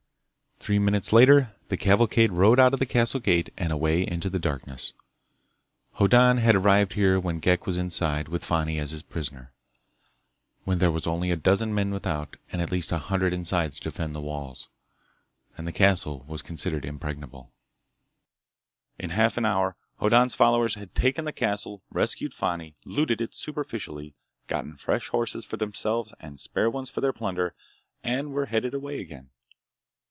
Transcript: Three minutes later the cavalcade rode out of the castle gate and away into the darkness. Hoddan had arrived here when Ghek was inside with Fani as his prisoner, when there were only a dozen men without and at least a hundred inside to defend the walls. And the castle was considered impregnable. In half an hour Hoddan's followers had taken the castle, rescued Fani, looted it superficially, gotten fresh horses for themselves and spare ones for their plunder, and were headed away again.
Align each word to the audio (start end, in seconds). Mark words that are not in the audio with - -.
Three 0.63 0.77
minutes 0.77 1.11
later 1.11 1.55
the 1.69 1.75
cavalcade 1.77 2.31
rode 2.31 2.59
out 2.59 2.71
of 2.71 2.79
the 2.79 2.85
castle 2.85 3.19
gate 3.19 3.49
and 3.57 3.71
away 3.73 4.05
into 4.05 4.29
the 4.29 4.37
darkness. 4.37 4.93
Hoddan 5.93 6.37
had 6.37 6.53
arrived 6.53 6.93
here 6.93 7.19
when 7.19 7.39
Ghek 7.39 7.65
was 7.65 7.77
inside 7.77 8.27
with 8.27 8.45
Fani 8.45 8.77
as 8.77 8.91
his 8.91 9.01
prisoner, 9.01 9.53
when 10.63 10.77
there 10.77 10.91
were 10.91 10.99
only 11.07 11.31
a 11.31 11.35
dozen 11.35 11.73
men 11.73 11.89
without 11.89 12.37
and 12.51 12.61
at 12.61 12.71
least 12.71 12.91
a 12.91 12.99
hundred 12.99 13.33
inside 13.33 13.71
to 13.71 13.81
defend 13.81 14.13
the 14.13 14.21
walls. 14.21 14.69
And 15.57 15.65
the 15.65 15.71
castle 15.71 16.25
was 16.27 16.43
considered 16.43 16.85
impregnable. 16.85 17.51
In 18.99 19.09
half 19.09 19.37
an 19.37 19.45
hour 19.47 19.75
Hoddan's 19.99 20.35
followers 20.35 20.75
had 20.75 20.93
taken 20.93 21.25
the 21.25 21.33
castle, 21.33 21.81
rescued 21.91 22.35
Fani, 22.35 22.75
looted 22.85 23.19
it 23.19 23.33
superficially, 23.33 24.13
gotten 24.47 24.77
fresh 24.77 25.09
horses 25.09 25.43
for 25.43 25.57
themselves 25.57 26.13
and 26.19 26.39
spare 26.39 26.69
ones 26.69 26.91
for 26.91 27.01
their 27.01 27.11
plunder, 27.13 27.55
and 28.03 28.31
were 28.31 28.45
headed 28.45 28.75
away 28.75 28.99
again. 28.99 29.31